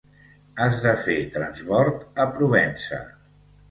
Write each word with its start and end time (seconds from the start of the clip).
Has 0.65 0.79
de 0.85 0.95
fer 1.03 1.19
transbord 1.37 2.03
a 2.27 2.31
Provença. 2.35 3.05